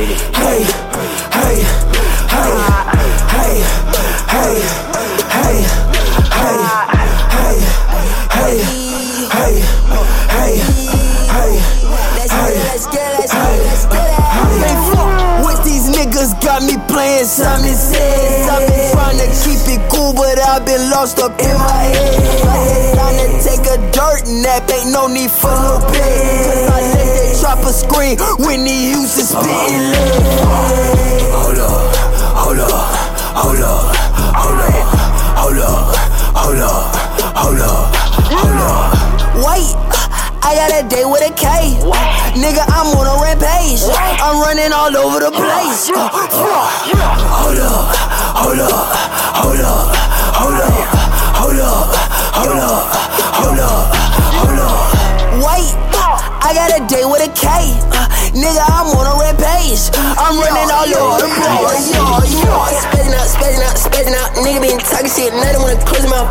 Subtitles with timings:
[0.00, 0.64] hey, hey,
[1.30, 1.60] hey,
[2.30, 2.56] hey,
[3.28, 3.60] hey,
[4.30, 4.56] hey,
[5.28, 5.60] hey,
[6.20, 6.64] hey,
[8.30, 8.56] hey,
[9.30, 9.54] hey,
[10.30, 10.52] hey,
[11.28, 11.52] hey.
[12.16, 14.16] Let's get it, let's get it, let's get it.
[14.64, 18.48] Hey, fuck with these niggas got me playing Simon Says.
[18.48, 22.96] I've been trying to keep it cool, but I've been lost up in my head.
[22.96, 26.69] Time to take a dirt nap, ain't no need for no bed.
[27.70, 30.10] Cause I let that scream when he used spitting lead.
[31.30, 31.94] Hold up,
[32.34, 32.74] hold up,
[33.38, 33.94] hold up,
[34.34, 34.90] hold up,
[35.38, 35.94] hold up,
[36.34, 36.90] hold up,
[37.38, 37.94] hold up,
[38.26, 38.90] hold up.
[39.46, 39.70] Wait,
[40.42, 41.78] I got a day with a K.
[42.34, 43.86] Nigga, I'm on a rampage.
[43.86, 45.90] I'm running all over the place.
[45.94, 46.10] Hold
[47.54, 47.94] up,
[48.34, 48.82] hold up,
[49.38, 49.94] hold up,
[50.34, 50.74] hold up,
[51.38, 51.94] hold up,
[52.34, 52.79] hold up,
[56.70, 57.46] got a day with a K.
[57.90, 59.90] Uh, nigga, I'm on a rampage.
[60.14, 61.90] I'm running all over the place.
[61.90, 64.30] Spazzing out, spazzing out, spazzing out.
[64.38, 66.30] Nigga been talking shit, I don't wanna close him out.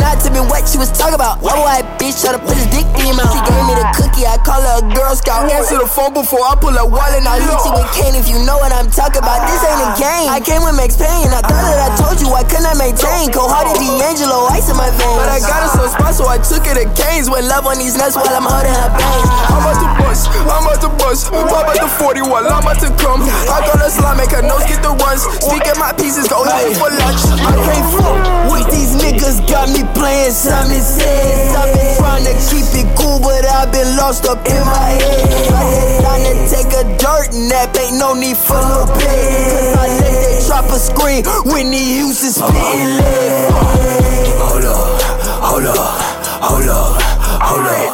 [0.00, 1.42] Not to be what she was talking about.
[1.42, 3.36] Why white bitch try to put his dick in your mouth?
[3.36, 4.24] She gave me the cookie,
[5.06, 5.46] Girl Scout.
[5.46, 7.22] Answer the phone before I pull a wallet.
[7.22, 9.46] I hit you with Kane if you know what I'm talking about.
[9.46, 10.02] This ain't a ah.
[10.02, 10.26] game.
[10.26, 11.30] I came with Max Payne.
[11.30, 13.30] I thought that I told you I could not maintain.
[13.30, 15.14] Cold hearted D'Angelo, ice in my veins.
[15.14, 17.30] But I got a soft spot, so I took it to Canes.
[17.30, 19.30] Went love on these nuts while I'm holding her bangs.
[19.46, 21.30] I'm about to bust, I'm about to bust.
[21.30, 23.22] Pop out the 40 while I'm about to come.
[23.22, 25.22] I got a slime, make her nose get the runs.
[25.38, 27.22] Speak at my pieces, go looking for lunch.
[27.46, 28.18] I can't fuck
[28.50, 30.82] with these niggas, got me playing Simon
[34.06, 35.98] lost up in my head.
[36.06, 39.02] Time to take a dirt nap, ain't no need for no bed.
[39.50, 43.02] Cause I let that chopper scream when he used to spitting.
[44.38, 45.02] Hold up,
[45.42, 45.90] hold up,
[46.38, 47.02] hold up,
[47.42, 47.90] hold up,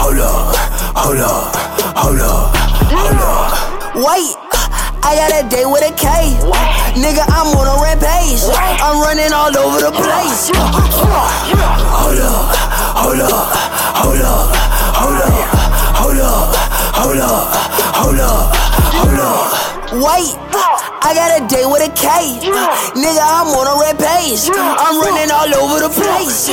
[0.00, 0.56] hold up,
[0.96, 1.52] hold up,
[1.92, 2.56] hold up,
[2.88, 3.52] hold up.
[4.00, 4.32] Wait,
[5.04, 6.40] I got a day with a K.
[6.96, 8.48] Nigga, I'm on a rampage.
[8.80, 10.48] I'm running all over the place.
[12.00, 12.48] Hold up,
[12.96, 13.44] hold up,
[14.00, 14.59] hold up,
[20.00, 20.32] wait.
[21.02, 22.40] I got a date with a K.
[22.96, 24.48] Nigga, I'm on a red page.
[24.56, 26.48] I'm running all over the place.